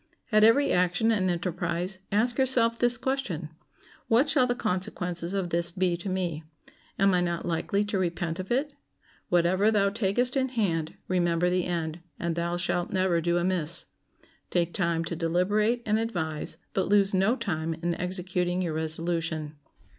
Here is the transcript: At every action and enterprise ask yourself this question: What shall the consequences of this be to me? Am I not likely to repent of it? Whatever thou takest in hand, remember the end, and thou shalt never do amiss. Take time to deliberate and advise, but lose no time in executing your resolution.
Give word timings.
At 0.31 0.43
every 0.43 0.71
action 0.71 1.11
and 1.11 1.29
enterprise 1.29 1.99
ask 2.11 2.39
yourself 2.39 2.79
this 2.79 2.97
question: 2.97 3.49
What 4.07 4.27
shall 4.29 4.47
the 4.47 4.55
consequences 4.55 5.35
of 5.35 5.51
this 5.51 5.69
be 5.69 5.95
to 5.97 6.09
me? 6.09 6.43
Am 6.97 7.13
I 7.13 7.21
not 7.21 7.45
likely 7.45 7.85
to 7.85 7.99
repent 7.99 8.39
of 8.39 8.51
it? 8.51 8.73
Whatever 9.29 9.69
thou 9.69 9.91
takest 9.91 10.35
in 10.35 10.49
hand, 10.49 10.95
remember 11.07 11.51
the 11.51 11.65
end, 11.67 11.99
and 12.17 12.33
thou 12.35 12.57
shalt 12.57 12.91
never 12.91 13.21
do 13.21 13.37
amiss. 13.37 13.85
Take 14.49 14.73
time 14.73 15.03
to 15.05 15.15
deliberate 15.15 15.83
and 15.85 15.99
advise, 15.99 16.57
but 16.73 16.89
lose 16.89 17.13
no 17.13 17.35
time 17.35 17.75
in 17.75 17.93
executing 17.93 18.63
your 18.63 18.73
resolution. 18.73 19.53